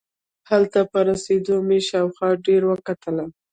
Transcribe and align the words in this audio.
هلته 0.49 0.79
په 0.91 0.99
رسېدو 1.09 1.55
مې 1.67 1.79
شاوخوا 1.89 2.29
ډېر 2.45 2.61
وکتل. 2.71 3.17